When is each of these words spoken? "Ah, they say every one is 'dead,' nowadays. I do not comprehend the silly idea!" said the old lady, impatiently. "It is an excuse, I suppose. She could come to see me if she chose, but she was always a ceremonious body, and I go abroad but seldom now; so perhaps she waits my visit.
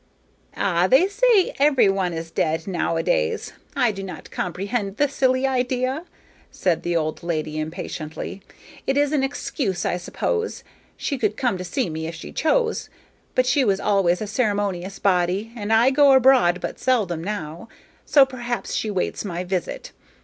"Ah, 0.57 0.87
they 0.87 1.07
say 1.07 1.53
every 1.59 1.87
one 1.87 2.11
is 2.11 2.31
'dead,' 2.31 2.65
nowadays. 2.65 3.53
I 3.75 3.91
do 3.91 4.01
not 4.01 4.31
comprehend 4.31 4.97
the 4.97 5.07
silly 5.07 5.45
idea!" 5.45 6.05
said 6.49 6.81
the 6.81 6.95
old 6.95 7.21
lady, 7.21 7.59
impatiently. 7.59 8.41
"It 8.87 8.97
is 8.97 9.11
an 9.11 9.21
excuse, 9.21 9.85
I 9.85 9.97
suppose. 9.97 10.63
She 10.97 11.19
could 11.19 11.37
come 11.37 11.55
to 11.59 11.63
see 11.63 11.87
me 11.87 12.07
if 12.07 12.15
she 12.15 12.31
chose, 12.31 12.89
but 13.35 13.45
she 13.45 13.63
was 13.63 13.79
always 13.79 14.23
a 14.23 14.25
ceremonious 14.25 14.97
body, 14.97 15.51
and 15.55 15.71
I 15.71 15.91
go 15.91 16.13
abroad 16.13 16.61
but 16.61 16.79
seldom 16.79 17.23
now; 17.23 17.69
so 18.03 18.25
perhaps 18.25 18.73
she 18.73 18.89
waits 18.89 19.23
my 19.23 19.43
visit. 19.43 19.91